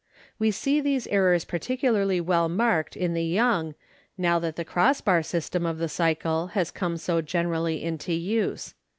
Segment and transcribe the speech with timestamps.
[0.39, 3.75] We see these errors particularly well marked in the young,
[4.17, 8.73] now that the cross bar system of the cycle has come so generally into use.